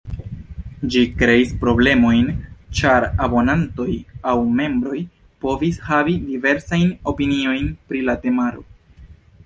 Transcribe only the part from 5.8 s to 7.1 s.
havi diversajn